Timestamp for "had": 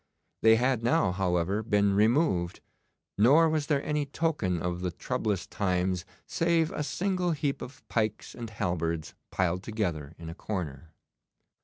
0.55-0.81